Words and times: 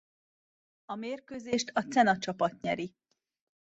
A 0.85 0.95
mérkőzést 0.95 1.71
a 1.73 1.81
Cena 1.81 2.17
csapat 2.17 2.61
nyeri. 2.61 2.93